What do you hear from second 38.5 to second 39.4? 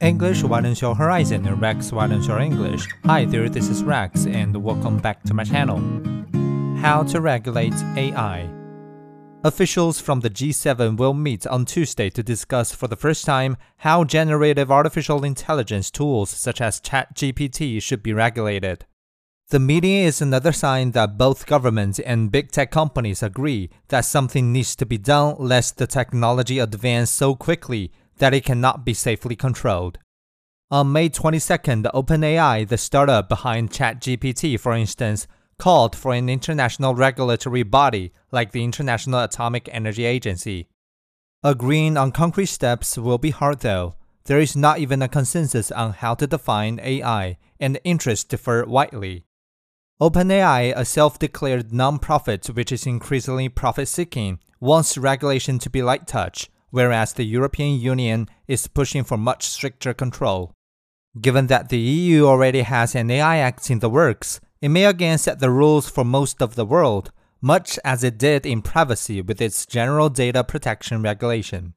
the International